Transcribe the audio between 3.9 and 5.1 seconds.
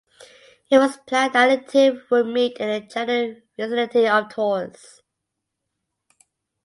of Tours.